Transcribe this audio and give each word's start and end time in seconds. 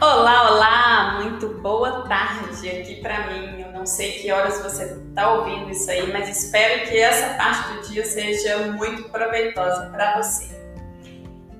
Olá, 0.00 0.52
olá! 0.52 1.20
Muito 1.20 1.48
boa 1.54 2.06
tarde 2.06 2.70
aqui 2.70 3.00
para 3.02 3.26
mim. 3.26 3.62
Eu 3.62 3.72
não 3.72 3.84
sei 3.84 4.12
que 4.12 4.30
horas 4.30 4.62
você 4.62 4.84
está 4.84 5.32
ouvindo 5.32 5.68
isso 5.70 5.90
aí, 5.90 6.12
mas 6.12 6.28
espero 6.28 6.88
que 6.88 6.96
essa 6.96 7.34
parte 7.34 7.72
do 7.72 7.88
dia 7.88 8.04
seja 8.04 8.58
muito 8.68 9.08
proveitosa 9.08 9.86
para 9.86 10.22
você. 10.22 10.56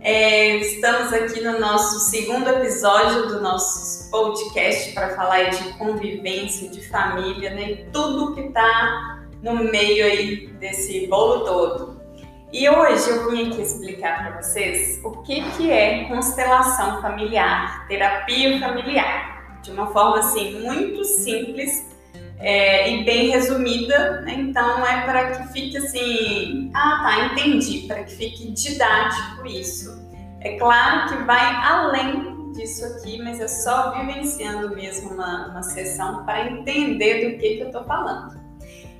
É, 0.01 0.55
estamos 0.59 1.12
aqui 1.12 1.41
no 1.41 1.59
nosso 1.59 1.98
segundo 2.09 2.48
episódio 2.48 3.27
do 3.27 3.41
nosso 3.41 4.09
podcast 4.09 4.93
para 4.93 5.16
falar 5.16 5.50
de 5.50 5.77
convivência, 5.77 6.68
de 6.68 6.89
família, 6.89 7.50
né? 7.50 7.89
Tudo 7.93 8.36
que 8.36 8.43
está 8.43 9.27
no 9.43 9.64
meio 9.64 10.05
aí 10.05 10.46
desse 10.61 11.09
bolo 11.09 11.45
todo. 11.45 11.98
E 12.51 12.67
hoje 12.67 13.11
eu 13.11 13.30
vim 13.30 13.51
aqui 13.51 13.61
explicar 13.61 14.23
para 14.23 14.41
vocês 14.41 14.99
o 15.05 15.11
que, 15.23 15.43
que 15.53 15.71
é 15.71 16.04
constelação 16.04 17.03
familiar, 17.03 17.86
terapia 17.86 18.59
familiar, 18.59 19.61
de 19.63 19.71
uma 19.71 19.89
forma 19.89 20.21
assim 20.21 20.58
muito 20.61 21.05
simples 21.05 21.86
é, 22.39 22.91
e 22.91 23.05
bem 23.05 23.29
resumida. 23.29 24.22
Né? 24.22 24.32
Então 24.35 24.86
é 24.86 25.03
para 25.03 25.32
que 25.32 25.53
fique 25.53 25.77
assim, 25.77 26.71
ah 26.72 27.00
tá, 27.03 27.27
entendi, 27.27 27.86
para 27.86 28.05
que 28.05 28.17
fique 28.17 28.50
didático 28.53 29.46
isso. 29.46 30.08
É 30.41 30.57
claro 30.57 31.11
que 31.11 31.25
vai 31.25 31.55
além 31.63 32.53
disso 32.53 32.83
aqui, 32.86 33.20
mas 33.22 33.41
é 33.41 33.48
só 33.48 33.92
vivenciando 33.92 34.75
mesmo 34.75 35.11
uma, 35.11 35.48
uma 35.48 35.62
sessão 35.62 36.25
para 36.25 36.50
entender 36.50 37.30
do 37.30 37.39
que, 37.39 37.56
que 37.56 37.61
eu 37.61 37.67
estou 37.67 37.84
falando. 37.84 38.47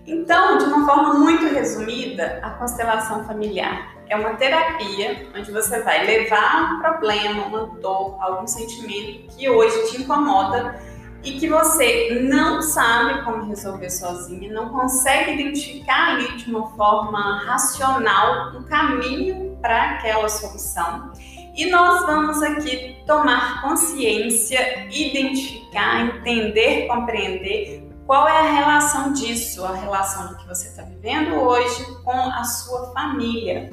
Então, 0.09 0.57
de 0.57 0.65
uma 0.65 0.87
forma 0.87 1.15
muito 1.19 1.45
resumida, 1.53 2.41
a 2.43 2.49
constelação 2.53 3.25
familiar 3.25 3.95
é 4.09 4.17
uma 4.17 4.37
terapia 4.37 5.29
onde 5.37 5.53
você 5.53 5.83
vai 5.83 6.07
levar 6.07 6.73
um 6.73 6.81
problema, 6.81 7.45
uma 7.45 7.67
dor, 7.79 8.17
algum 8.19 8.47
sentimento 8.47 9.37
que 9.37 9.51
hoje 9.51 9.91
te 9.91 10.01
incomoda 10.01 10.81
e 11.23 11.33
que 11.33 11.47
você 11.47 12.21
não 12.23 12.63
sabe 12.63 13.23
como 13.23 13.49
resolver 13.49 13.91
sozinha, 13.91 14.51
não 14.51 14.71
consegue 14.71 15.33
identificar 15.33 16.15
ali 16.15 16.39
de 16.39 16.51
uma 16.51 16.71
forma 16.71 17.45
racional 17.45 18.57
um 18.57 18.63
caminho 18.63 19.59
para 19.61 19.91
aquela 19.91 20.27
solução. 20.31 21.13
E 21.55 21.67
nós 21.67 22.07
vamos 22.07 22.43
aqui 22.43 22.97
tomar 23.07 23.61
consciência, 23.61 24.87
identificar, 24.91 26.17
entender, 26.17 26.87
compreender 26.87 27.88
qual 28.09 28.27
é 28.27 28.39
a 28.39 28.53
relação 28.53 29.13
disso, 29.13 29.63
a 29.67 29.77
relação 29.77 30.29
do 30.29 30.37
que 30.39 30.49
você 30.49 30.69
está 30.69 30.83
vivendo 30.83 31.35
hoje 31.35 31.85
com 32.03 32.11
a 32.11 32.43
sua 32.43 32.91
família? 32.95 33.69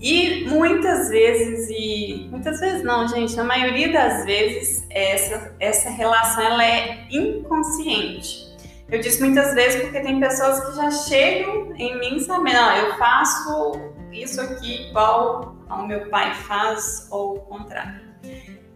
E 0.00 0.44
muitas 0.48 1.08
vezes, 1.08 1.68
e 1.68 2.28
muitas 2.30 2.60
vezes 2.60 2.84
não, 2.84 3.08
gente, 3.08 3.34
na 3.34 3.42
maioria 3.42 3.92
das 3.92 4.24
vezes, 4.24 4.86
essa, 4.88 5.56
essa 5.58 5.90
relação 5.90 6.44
ela 6.44 6.64
é 6.64 7.08
inconsciente. 7.10 8.56
Eu 8.88 9.00
disse 9.00 9.20
muitas 9.20 9.52
vezes 9.52 9.82
porque 9.82 9.98
tem 9.98 10.20
pessoas 10.20 10.64
que 10.64 10.76
já 10.76 10.90
chegam 10.92 11.74
em 11.74 11.98
mim 11.98 12.20
sabendo, 12.20 12.60
ó, 12.60 12.72
eu 12.76 12.96
faço 12.98 13.72
isso 14.12 14.40
aqui 14.40 14.90
igual 14.90 15.56
ao 15.68 15.88
meu 15.88 16.08
pai 16.08 16.32
faz 16.34 17.08
ou 17.10 17.38
o 17.38 17.40
contrário. 17.40 18.11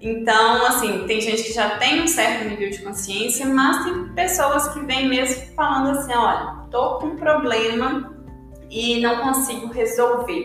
Então, 0.07 0.65
assim, 0.67 1.05
tem 1.09 1.21
gente 1.21 1.43
que 1.43 1.53
já 1.53 1.79
tem 1.79 2.01
um 2.01 2.07
certo 2.07 2.49
nível 2.49 2.71
de 2.71 2.79
consciência, 2.79 3.45
mas 3.45 3.85
tem 3.85 4.09
pessoas 4.15 4.69
que 4.69 4.79
vêm 4.79 5.09
mesmo 5.09 5.53
falando 5.57 5.99
assim: 5.99 6.15
olha, 6.15 6.65
tô 6.71 6.99
com 6.99 7.07
um 7.07 7.17
problema 7.17 8.15
e 8.71 9.01
não 9.01 9.17
consigo 9.19 9.67
resolver. 9.73 10.45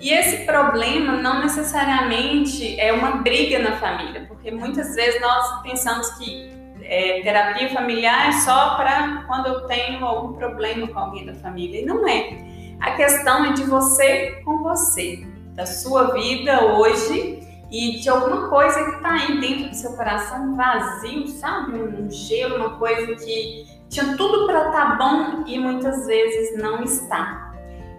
E 0.00 0.12
esse 0.12 0.46
problema 0.46 1.14
não 1.14 1.40
necessariamente 1.40 2.78
é 2.78 2.92
uma 2.92 3.16
briga 3.16 3.58
na 3.58 3.78
família, 3.78 4.26
porque 4.28 4.52
muitas 4.52 4.94
vezes 4.94 5.20
nós 5.20 5.60
pensamos 5.62 6.08
que 6.10 6.48
é, 6.84 7.20
terapia 7.20 7.68
familiar 7.70 8.28
é 8.28 8.32
só 8.32 8.76
para 8.76 9.24
quando 9.26 9.48
eu 9.48 9.66
tenho 9.66 10.04
algum 10.04 10.34
problema 10.34 10.86
com 10.86 10.98
alguém 11.00 11.26
da 11.26 11.34
família. 11.34 11.80
E 11.80 11.84
não 11.84 12.06
é. 12.06 12.38
A 12.80 12.92
questão 12.92 13.46
é 13.46 13.52
de 13.54 13.64
você 13.64 14.40
com 14.44 14.62
você, 14.62 15.26
da 15.56 15.66
sua 15.66 16.14
vida 16.14 16.64
hoje 16.76 17.49
e 17.70 18.00
de 18.00 18.08
alguma 18.08 18.48
coisa 18.48 18.82
que 18.84 18.90
está 18.96 19.12
aí 19.12 19.40
dentro 19.40 19.68
do 19.70 19.74
seu 19.76 19.92
coração 19.92 20.56
vazio, 20.56 21.26
sabe? 21.28 21.80
Um 21.80 22.10
gelo, 22.10 22.56
uma 22.56 22.78
coisa 22.78 23.14
que 23.14 23.66
tinha 23.88 24.16
tudo 24.16 24.46
para 24.46 24.68
estar 24.68 24.90
tá 24.90 24.94
bom 24.96 25.44
e 25.46 25.58
muitas 25.58 26.06
vezes 26.06 26.60
não 26.60 26.82
está. 26.82 27.52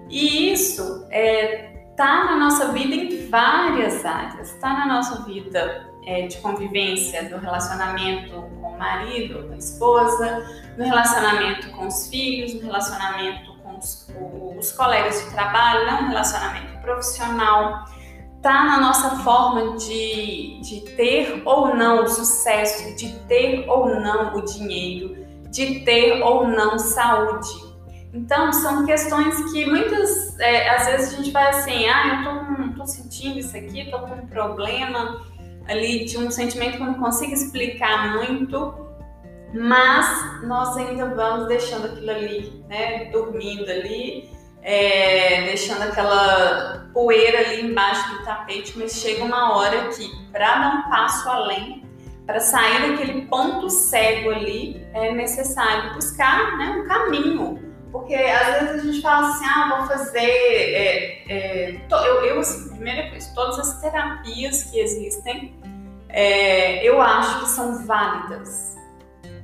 E 0.10 0.52
isso 0.52 1.08
é, 1.10 1.86
tá 1.96 2.26
na 2.26 2.38
nossa 2.38 2.74
vida 2.74 2.94
em 2.94 3.30
várias 3.30 4.04
áreas. 4.06 4.54
Está 4.54 4.74
na 4.74 4.88
nossa 4.88 5.24
vida 5.24 5.88
é, 6.06 6.28
de 6.28 6.38
convivência, 6.40 7.30
do 7.30 7.38
relacionamento 7.38 8.34
com 8.62 8.68
o 8.68 8.78
marido, 8.78 9.48
com 9.48 9.54
a 9.54 9.58
esposa, 9.58 10.46
no 10.78 10.84
relacionamento 10.84 11.70
com 11.72 11.88
os 11.88 12.08
filhos, 12.08 12.56
no 12.56 12.62
relacionamento 12.64 13.56
com 13.64 13.78
os, 13.78 14.08
os 14.58 14.72
colegas 14.74 15.24
de 15.24 15.32
trabalho, 15.32 16.04
um 16.04 16.10
relacionamento 16.10 16.78
profissional 16.82 17.86
está 18.42 18.66
na 18.66 18.82
nossa 18.82 19.18
forma 19.18 19.78
de, 19.78 20.60
de 20.62 20.82
ter 20.96 21.44
ou 21.46 21.76
não 21.76 22.04
o 22.04 22.08
sucesso, 22.08 22.96
de 22.96 23.14
ter 23.28 23.70
ou 23.70 23.88
não 24.02 24.36
o 24.36 24.42
dinheiro, 24.42 25.16
de 25.52 25.82
ter 25.82 26.24
ou 26.24 26.48
não 26.48 26.80
saúde. 26.80 27.72
Então, 28.12 28.52
são 28.52 28.84
questões 28.84 29.52
que 29.52 29.68
muitas, 29.68 30.40
é, 30.40 30.70
às 30.72 30.88
vezes 30.88 31.14
a 31.14 31.18
gente 31.18 31.30
vai 31.30 31.50
assim, 31.50 31.86
ah, 31.86 32.26
eu 32.58 32.74
tô, 32.74 32.78
tô 32.80 32.86
sentindo 32.88 33.38
isso 33.38 33.56
aqui, 33.56 33.92
tô 33.92 34.00
com 34.00 34.16
um 34.16 34.26
problema 34.26 35.22
ali 35.68 36.06
de 36.06 36.18
um 36.18 36.32
sentimento 36.32 36.78
que 36.78 36.82
eu 36.82 36.88
não 36.88 36.96
consigo 36.96 37.34
explicar 37.34 38.18
muito, 38.18 38.74
mas 39.54 40.42
nós 40.44 40.76
ainda 40.78 41.14
vamos 41.14 41.48
deixando 41.48 41.86
aquilo 41.86 42.10
ali, 42.10 42.66
né, 42.68 43.06
dormindo 43.12 43.70
ali, 43.70 44.32
é, 44.62 45.44
deixando 45.44 45.84
aquela 45.84 46.90
poeira 46.94 47.40
ali 47.40 47.62
embaixo 47.62 48.10
do 48.12 48.24
tapete, 48.24 48.78
mas 48.78 48.94
chega 48.94 49.24
uma 49.24 49.56
hora 49.56 49.90
que, 49.90 50.10
para 50.32 50.60
dar 50.60 50.76
um 50.76 50.90
passo 50.90 51.30
além, 51.30 51.84
para 52.26 52.40
sair 52.40 52.92
daquele 52.92 53.26
ponto 53.26 53.70
cego 53.70 54.30
ali, 54.30 54.86
é 54.94 55.12
necessário 55.14 55.94
buscar 55.96 56.58
né, 56.58 56.82
um 56.82 56.88
caminho. 56.88 57.72
Porque 57.92 58.16
às 58.16 58.62
vezes 58.62 58.82
a 58.82 58.86
gente 58.86 59.02
fala 59.02 59.30
assim, 59.30 59.46
ah, 59.46 59.76
vou 59.78 59.88
fazer. 59.88 60.20
É, 60.20 61.24
é, 61.28 61.82
eu, 61.92 62.26
eu, 62.26 62.40
assim, 62.40 62.70
primeira 62.70 63.10
coisa, 63.10 63.34
todas 63.36 63.60
as 63.60 63.82
terapias 63.82 64.64
que 64.64 64.80
existem, 64.80 65.54
é, 66.08 66.88
eu 66.88 67.02
acho 67.02 67.42
que 67.42 67.50
são 67.50 67.86
válidas. 67.86 68.78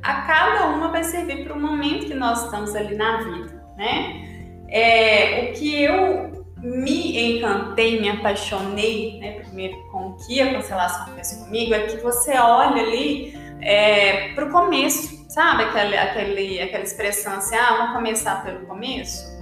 A 0.02 0.22
cada 0.22 0.68
uma 0.68 0.90
vai 0.90 1.04
servir 1.04 1.44
para 1.44 1.54
o 1.54 1.60
momento 1.60 2.06
que 2.06 2.14
nós 2.14 2.46
estamos 2.46 2.74
ali 2.74 2.96
na 2.96 3.18
vida, 3.18 3.64
né? 3.76 4.37
É, 4.70 5.50
o 5.50 5.54
que 5.54 5.84
eu 5.84 6.46
me 6.62 7.38
encantei, 7.38 8.02
me 8.02 8.10
apaixonei, 8.10 9.20
né, 9.20 9.40
primeiro 9.40 9.78
com 9.92 10.10
o 10.10 10.18
que 10.18 10.42
a 10.42 10.54
constelação 10.56 11.14
fez 11.14 11.34
comigo, 11.34 11.74
é 11.74 11.82
que 11.82 11.98
você 11.98 12.38
olha 12.38 12.82
ali 12.82 13.38
é, 13.62 14.34
para 14.34 14.46
o 14.46 14.52
começo, 14.52 15.26
sabe? 15.30 15.64
Aquela, 15.64 16.02
aquele, 16.02 16.62
aquela 16.62 16.84
expressão 16.84 17.34
assim, 17.34 17.56
ah, 17.56 17.78
vamos 17.78 17.94
começar 17.94 18.44
pelo 18.44 18.66
começo. 18.66 19.38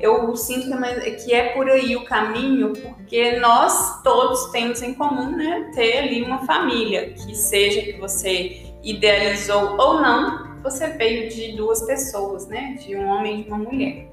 Eu 0.00 0.34
sinto 0.36 0.66
que 0.66 0.84
é, 0.84 1.10
que 1.12 1.34
é 1.34 1.48
por 1.52 1.68
aí 1.70 1.94
o 1.94 2.04
caminho, 2.04 2.72
porque 2.72 3.38
nós 3.38 4.02
todos 4.02 4.50
temos 4.50 4.82
em 4.82 4.94
comum, 4.94 5.36
né, 5.36 5.70
ter 5.74 5.98
ali 5.98 6.22
uma 6.22 6.44
família, 6.44 7.12
que 7.12 7.34
seja 7.34 7.82
que 7.82 7.92
você 8.00 8.72
idealizou 8.82 9.76
ou 9.78 10.00
não, 10.00 10.60
você 10.62 10.88
veio 10.88 11.28
de 11.28 11.56
duas 11.56 11.82
pessoas, 11.82 12.48
né, 12.48 12.76
de 12.80 12.96
um 12.96 13.06
homem 13.06 13.40
e 13.40 13.42
de 13.44 13.48
uma 13.48 13.58
mulher. 13.58 14.11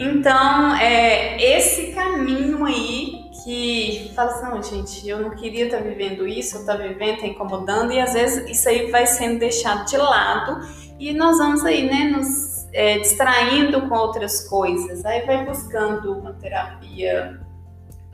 Então, 0.00 0.76
é 0.76 1.56
esse 1.56 1.92
caminho 1.92 2.64
aí 2.64 3.28
que 3.44 4.10
fala 4.14 4.30
assim, 4.30 4.46
não, 4.46 4.62
gente, 4.62 5.08
eu 5.08 5.20
não 5.20 5.30
queria 5.30 5.66
estar 5.66 5.78
tá 5.78 5.82
vivendo 5.82 6.26
isso, 6.26 6.56
eu 6.56 6.60
estou 6.60 6.76
tá 6.76 6.82
vivendo, 6.82 7.14
está 7.14 7.26
incomodando, 7.26 7.92
e 7.92 8.00
às 8.00 8.12
vezes 8.12 8.48
isso 8.50 8.68
aí 8.68 8.90
vai 8.90 9.06
sendo 9.06 9.38
deixado 9.38 9.86
de 9.86 9.96
lado 9.96 10.60
e 10.98 11.12
nós 11.14 11.38
vamos 11.38 11.64
aí, 11.64 11.88
né, 11.88 12.04
nos 12.14 12.66
é, 12.72 12.98
distraindo 12.98 13.88
com 13.88 13.94
outras 13.94 14.46
coisas. 14.48 15.04
Aí 15.04 15.24
vai 15.24 15.44
buscando 15.44 16.12
uma 16.12 16.32
terapia, 16.34 17.40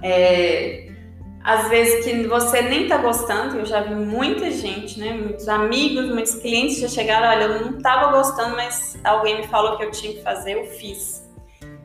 é, 0.03 0.91
às 1.43 1.69
vezes 1.69 2.05
que 2.05 2.27
você 2.27 2.63
nem 2.63 2.85
está 2.85 2.99
gostando, 2.99 3.57
eu 3.57 3.67
já 3.67 3.81
vi 3.81 3.95
muita 3.95 4.51
gente, 4.51 5.01
né, 5.01 5.15
muitos 5.15 5.49
amigos, 5.49 6.09
muitos 6.09 6.35
clientes 6.37 6.79
já 6.79 6.89
chegaram, 6.89 7.29
olha, 7.29 7.45
eu 7.45 7.67
não 7.67 7.79
estava 7.79 8.13
gostando, 8.13 8.57
mas 8.57 8.99
alguém 9.03 9.39
me 9.39 9.47
falou 9.49 9.77
que 9.77 9.85
eu 9.85 9.91
tinha 9.91 10.15
que 10.15 10.23
fazer, 10.23 10.53
eu 10.53 10.67
fiz. 10.67 11.24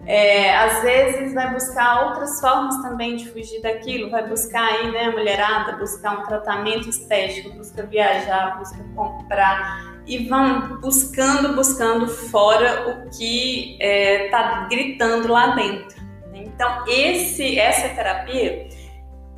É, 0.10 0.58
às 0.58 0.82
vezes 0.82 1.36
vai 1.36 1.54
buscar 1.54 2.08
outras 2.08 2.42
formas 2.42 2.82
também 2.82 3.16
de 3.16 3.30
fugir 3.30 3.62
daquilo, 3.62 4.10
vai 4.10 4.28
buscar 4.28 4.64
aí, 4.64 4.92
né, 4.92 5.06
a 5.06 5.12
mulherada, 5.12 5.78
buscar 5.78 6.20
um 6.20 6.24
tratamento 6.24 6.90
estético, 6.90 7.52
busca 7.52 7.86
viajar, 7.86 8.58
busca 8.58 8.84
comprar 8.96 10.02
e 10.08 10.28
vão 10.28 10.80
buscando, 10.82 11.54
buscando 11.54 12.08
fora 12.08 12.90
o 12.90 13.10
que 13.16 13.74
está 13.74 13.86
é, 13.86 14.30
tá 14.30 14.68
gritando 14.68 15.32
lá 15.32 15.54
dentro. 15.54 16.00
Então, 16.34 16.86
esse, 16.88 17.60
essa 17.60 17.90
terapia, 17.90 18.68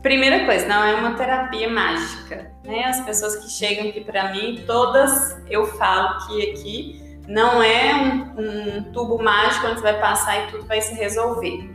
Primeira 0.02 0.46
coisa, 0.46 0.66
não 0.68 0.84
é 0.84 0.96
uma 0.96 1.14
terapia 1.14 1.70
mágica, 1.70 2.52
né? 2.66 2.86
As 2.86 3.02
pessoas 3.02 3.36
que 3.36 3.48
chegam 3.52 3.88
aqui 3.88 4.02
para 4.02 4.32
mim, 4.32 4.64
todas 4.66 5.40
eu 5.48 5.64
falo 5.78 6.26
que 6.26 6.50
aqui 6.50 7.11
não 7.32 7.64
é 7.64 7.96
um, 7.96 8.80
um 8.80 8.84
tubo 8.92 9.22
mágico 9.22 9.68
onde 9.68 9.82
vai 9.82 10.00
passar 10.00 10.44
e 10.44 10.52
tudo 10.52 10.68
vai 10.68 10.82
se 10.82 10.94
resolver. 10.94 11.70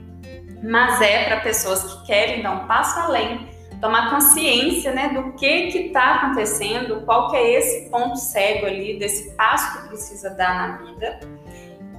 Mas 0.63 1.01
é 1.01 1.25
para 1.25 1.41
pessoas 1.41 1.83
que 1.83 2.07
querem 2.07 2.43
dar 2.43 2.53
um 2.53 2.67
passo 2.67 2.99
além, 3.01 3.49
tomar 3.81 4.11
consciência, 4.11 4.93
né, 4.93 5.09
do 5.09 5.33
que 5.33 5.69
que 5.69 5.79
está 5.87 6.17
acontecendo, 6.17 7.03
qual 7.05 7.31
que 7.31 7.37
é 7.37 7.59
esse 7.59 7.91
ponto 7.91 8.17
cego 8.17 8.67
ali 8.67 8.99
desse 8.99 9.35
passo 9.37 9.83
que 9.83 9.89
precisa 9.89 10.31
dar 10.31 10.55
na 10.55 10.77
vida 10.79 11.21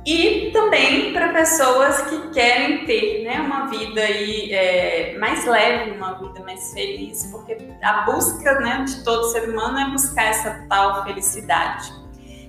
e 0.07 0.51
também 0.53 1.11
para 1.11 1.33
pessoas 1.33 1.99
que 2.03 2.29
querem 2.29 2.85
ter 2.85 3.25
né, 3.25 3.41
uma 3.41 3.67
vida 3.67 3.99
aí, 3.99 4.53
é, 4.53 5.17
mais 5.17 5.45
leve, 5.45 5.91
uma 5.91 6.13
vida 6.13 6.39
mais 6.45 6.71
feliz, 6.71 7.25
porque 7.29 7.57
a 7.83 8.03
busca 8.03 8.57
né, 8.61 8.85
de 8.87 9.03
todo 9.03 9.25
ser 9.25 9.49
humano 9.49 9.77
é 9.77 9.89
buscar 9.89 10.27
essa 10.27 10.65
tal 10.69 11.03
felicidade. 11.03 11.91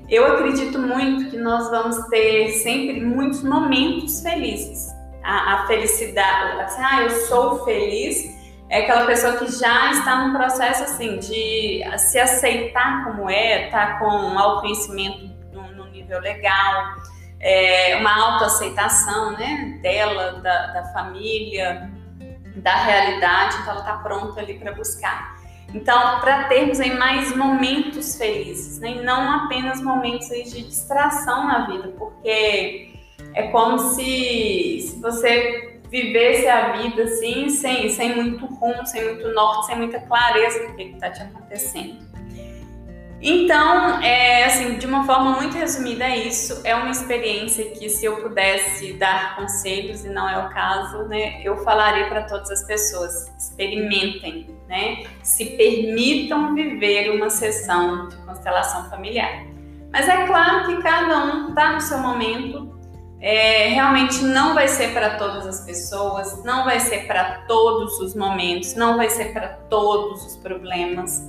Eu 0.09 0.27
acredito 0.27 0.79
muito 0.79 1.31
que 1.31 1.37
nós 1.37 1.69
vamos 1.71 1.97
ter 2.09 2.49
sempre 2.51 3.01
muitos 3.01 3.43
momentos 3.43 4.23
felizes. 4.23 4.89
A, 5.23 5.55
a 5.55 5.67
felicidade, 5.67 6.61
assim, 6.63 6.83
ah, 6.83 7.03
eu 7.03 7.11
sou 7.11 7.65
feliz, 7.65 8.25
é 8.71 8.81
aquela 8.81 9.05
pessoa 9.05 9.37
que 9.37 9.51
já 9.51 9.91
está 9.91 10.25
num 10.25 10.33
processo 10.33 10.85
assim 10.85 11.19
de 11.19 11.83
se 11.99 12.19
aceitar 12.19 13.05
como 13.05 13.29
é, 13.29 13.69
tá 13.69 13.99
com 13.99 14.39
autoconhecimento 14.39 15.31
no, 15.53 15.73
no 15.73 15.87
nível 15.91 16.21
legal 16.21 16.97
é, 17.41 17.97
uma 17.97 18.33
autoaceitação 18.33 19.33
né, 19.33 19.79
dela, 19.83 20.41
da, 20.41 20.67
da 20.69 20.85
família, 20.93 21.91
da 22.57 22.75
realidade, 22.75 23.57
então 23.61 23.73
ela 23.73 23.81
está 23.81 23.97
pronta 23.99 24.41
ali 24.41 24.59
para 24.59 24.73
buscar. 24.73 25.37
Então, 25.75 26.21
para 26.21 26.45
termos 26.45 26.81
aí 26.81 26.97
mais 26.97 27.37
momentos 27.37 28.17
felizes, 28.17 28.79
né, 28.79 28.93
e 28.93 29.03
não 29.03 29.45
apenas 29.45 29.83
momentos 29.83 30.29
de 30.29 30.63
distração 30.63 31.47
na 31.47 31.67
vida, 31.67 31.89
porque 31.99 32.95
é 33.35 33.49
como 33.49 33.79
se, 33.79 34.81
se 34.81 35.01
você 35.01 35.81
vivesse 35.91 36.47
a 36.47 36.73
vida 36.73 37.03
assim, 37.03 37.49
sem, 37.49 37.89
sem 37.91 38.15
muito 38.15 38.47
rumo, 38.47 38.87
sem 38.87 39.05
muito 39.05 39.29
norte, 39.33 39.67
sem 39.67 39.77
muita 39.77 40.01
clareza 40.01 40.67
do 40.67 40.77
que 40.77 40.83
está 40.85 41.11
te 41.11 41.23
acontecendo. 41.23 42.07
Então, 43.21 44.01
é, 44.01 44.45
assim, 44.45 44.79
de 44.79 44.87
uma 44.87 45.05
forma 45.05 45.33
muito 45.33 45.57
resumida, 45.57 46.05
é 46.05 46.19
isso. 46.19 46.61
É 46.63 46.75
uma 46.75 46.91
experiência 46.91 47.65
que, 47.71 47.89
se 47.89 48.05
eu 48.05 48.17
pudesse 48.17 48.93
dar 48.93 49.35
conselhos, 49.35 50.05
e 50.05 50.09
não 50.09 50.29
é 50.29 50.39
o 50.47 50.49
caso, 50.51 51.03
né, 51.09 51.43
eu 51.43 51.57
falaria 51.59 52.09
para 52.09 52.23
todas 52.23 52.51
as 52.51 52.65
pessoas: 52.65 53.33
experimentem, 53.37 54.57
né, 54.69 55.05
se 55.23 55.45
permitam 55.57 56.55
viver 56.55 57.11
uma 57.11 57.29
sessão 57.29 58.09
de 58.09 58.17
constelação 58.19 58.89
familiar. 58.89 59.47
Mas 59.93 60.09
é 60.09 60.27
claro 60.27 60.67
que 60.67 60.83
cada 60.83 61.25
um 61.25 61.49
está 61.49 61.73
no 61.73 61.81
seu 61.81 61.99
momento. 61.99 62.79
É, 63.21 63.67
realmente 63.71 64.23
não 64.23 64.55
vai 64.55 64.69
ser 64.69 64.93
para 64.93 65.17
todas 65.17 65.45
as 65.45 65.67
pessoas, 65.67 66.45
não 66.45 66.65
vai 66.65 66.79
ser 66.79 67.09
para 67.09 67.43
todos 67.49 67.99
os 67.99 68.15
momentos, 68.15 68.77
não 68.77 68.97
vai 68.97 69.11
ser 69.11 69.33
para 69.33 69.49
todos 69.69 70.25
os 70.25 70.37
problemas 70.37 71.21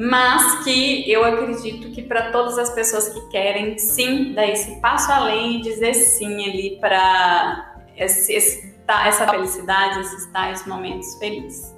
mas 0.00 0.64
que 0.64 1.12
eu 1.12 1.22
acredito 1.22 1.90
que 1.90 2.00
para 2.00 2.32
todas 2.32 2.56
as 2.56 2.70
pessoas 2.70 3.10
que 3.10 3.20
querem 3.28 3.76
sim 3.76 4.32
dar 4.32 4.48
esse 4.48 4.80
passo 4.80 5.12
além 5.12 5.58
e 5.58 5.60
dizer 5.60 5.92
sim 5.92 6.42
ali 6.48 6.78
para 6.80 7.76
essa 7.98 9.28
felicidade, 9.28 10.00
esses 10.00 10.24
tais 10.32 10.66
momentos 10.66 11.16
felizes. 11.16 11.76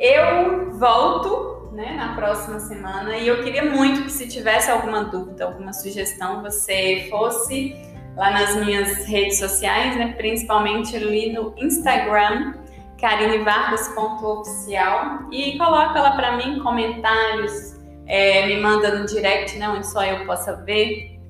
Eu 0.00 0.78
volto 0.78 1.68
né, 1.72 1.94
na 1.94 2.14
próxima 2.14 2.58
semana 2.58 3.18
e 3.18 3.28
eu 3.28 3.44
queria 3.44 3.66
muito 3.66 4.04
que 4.04 4.12
se 4.12 4.26
tivesse 4.28 4.70
alguma 4.70 5.04
dúvida, 5.04 5.44
alguma 5.44 5.74
sugestão, 5.74 6.40
você 6.40 7.06
fosse 7.10 7.76
lá 8.16 8.30
nas 8.30 8.56
minhas 8.56 9.04
redes 9.04 9.38
sociais, 9.38 9.94
né, 9.94 10.14
principalmente 10.16 10.96
ali 10.96 11.34
no 11.34 11.54
Instagram, 11.58 12.54
carinevargas.oficial 12.98 15.28
e 15.30 15.56
coloca 15.58 16.00
lá 16.00 16.12
para 16.12 16.36
mim 16.36 16.60
comentários, 16.60 17.76
é, 18.06 18.46
me 18.46 18.58
manda 18.60 18.98
no 18.98 19.06
direct, 19.06 19.58
né, 19.58 19.68
onde 19.68 19.86
só 19.86 20.02
eu 20.04 20.24
possa 20.26 20.56
ver, 20.64 21.20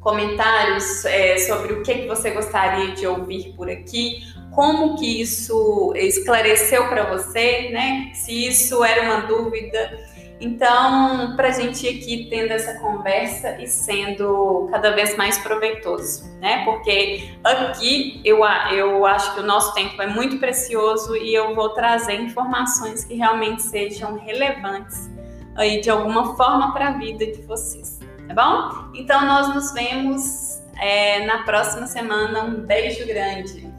comentários 0.00 1.04
é, 1.06 1.38
sobre 1.38 1.72
o 1.72 1.82
que, 1.82 1.94
que 1.94 2.06
você 2.06 2.30
gostaria 2.30 2.94
de 2.94 3.04
ouvir 3.06 3.54
por 3.56 3.70
aqui, 3.70 4.22
como 4.54 4.96
que 4.96 5.20
isso 5.20 5.92
esclareceu 5.96 6.88
para 6.88 7.04
você, 7.12 7.70
né, 7.70 8.10
se 8.14 8.46
isso 8.46 8.84
era 8.84 9.02
uma 9.02 9.26
dúvida 9.26 10.14
então, 10.40 11.36
para 11.36 11.48
a 11.48 11.52
gente 11.52 11.86
ir 11.86 12.00
aqui 12.00 12.26
tendo 12.28 12.50
essa 12.50 12.78
conversa 12.80 13.58
e 13.60 13.66
sendo 13.66 14.68
cada 14.70 14.90
vez 14.90 15.16
mais 15.16 15.38
proveitoso, 15.38 16.24
né? 16.40 16.64
Porque 16.64 17.30
aqui 17.42 18.20
eu, 18.24 18.40
eu 18.72 19.06
acho 19.06 19.34
que 19.34 19.40
o 19.40 19.42
nosso 19.42 19.72
tempo 19.74 20.00
é 20.02 20.06
muito 20.06 20.38
precioso 20.38 21.16
e 21.16 21.32
eu 21.32 21.54
vou 21.54 21.70
trazer 21.70 22.20
informações 22.20 23.04
que 23.04 23.14
realmente 23.14 23.62
sejam 23.62 24.18
relevantes 24.18 25.10
aí 25.56 25.80
de 25.80 25.88
alguma 25.88 26.36
forma 26.36 26.74
para 26.74 26.88
a 26.88 26.92
vida 26.98 27.24
de 27.26 27.40
vocês, 27.42 28.00
tá 28.28 28.34
bom? 28.34 28.90
Então, 28.94 29.24
nós 29.24 29.54
nos 29.54 29.72
vemos 29.72 30.62
é, 30.78 31.24
na 31.24 31.44
próxima 31.44 31.86
semana. 31.86 32.42
Um 32.42 32.66
beijo 32.66 33.06
grande! 33.06 33.73